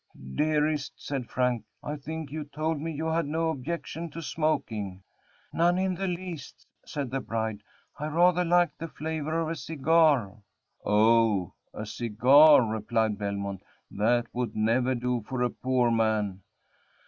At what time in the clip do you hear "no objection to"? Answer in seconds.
3.27-4.21